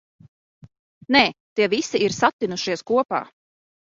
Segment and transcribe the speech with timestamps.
[1.15, 1.21] Nē,
[1.59, 3.23] tie visi ir satinušies kopā.